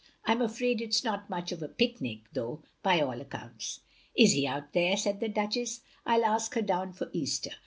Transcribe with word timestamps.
"I 0.25 0.31
'm 0.31 0.41
afraid 0.41 0.81
it 0.81 0.95
's 0.95 1.03
not 1.03 1.29
much 1.29 1.51
of 1.51 1.61
a 1.61 1.67
picnic, 1.67 2.21
though, 2.33 2.63
by 2.81 3.01
all 3.01 3.21
accounts. 3.21 3.81
""Is 4.17 4.31
he 4.31 4.47
out 4.47 4.73
there?" 4.73 4.97
said 4.97 5.19
the 5.19 5.29
Duchess." 5.29 5.81
I 6.07 6.15
'11 6.15 6.33
ask 6.33 6.53
her 6.55 6.63
down 6.63 6.91
for 6.93 7.07
Easter. 7.13 7.51